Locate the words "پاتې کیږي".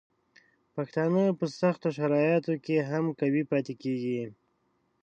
3.51-4.21